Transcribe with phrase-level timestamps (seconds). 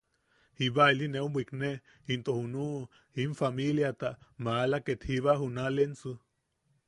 [0.57, 1.71] Jiba ili neu bwikne
[2.13, 2.79] into junuʼu
[3.21, 4.09] in famiiliata
[4.43, 6.11] maala ket jiba junalensu.